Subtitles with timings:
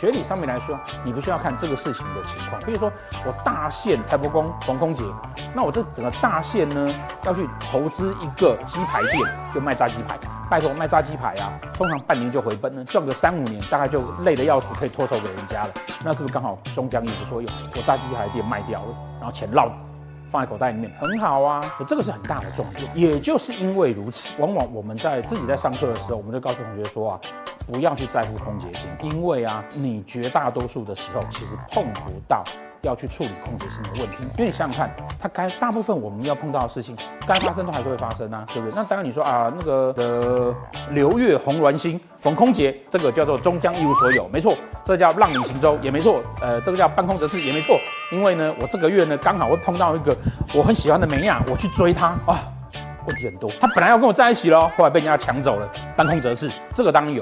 [0.00, 2.58] 学理上面来说，你不需要看这个事情的情况。
[2.62, 2.90] 比如说，
[3.26, 5.04] 我大限台伯公逢空劫，
[5.54, 9.14] 那我这整个大限呢，要去投资一个鸡排店，
[9.54, 10.18] 就卖炸鸡排。
[10.48, 15.70] 拜托，卖炸鸡排啊，通常半年就回本了，赚个三五年，大概就累得要死，可以脱手给人家了。
[16.02, 17.48] 那是不是刚好终将一无所有？
[17.76, 18.88] 我炸鸡排店卖掉了，
[19.18, 19.70] 然后钱落。
[20.30, 22.88] 放在口袋里面很好啊，这个是很大的重点。
[22.94, 27.20] 也就是因为如此，往往我们在自己在上课的时候，我们就告诉同学说啊，
[27.66, 32.44] 不要去在乎空劫星，因为啊，你绝大多数的时候其实碰不到。
[32.82, 36.96] 要去处理空劫星的问题，因为你想想看，它该大部分我们要碰到的事情，
[37.26, 38.74] 该发生都还是会发生啊，对不对？
[38.74, 40.54] 那当然你说啊，那个的
[40.92, 47.76] 流月红鸾星逢空劫，这个叫做终将一无所有，没错，这叫浪里行舟也没错，呃，这个叫半空折翅也没错，
[48.12, 50.16] 因为呢，我这个月呢刚好会碰到一个
[50.54, 52.40] 我很喜欢的美亚，我去追她啊，
[53.06, 57.18] 问题很多，他本来要跟我在一起喽，后来被人家抢走了，半空折翅，这个当然有。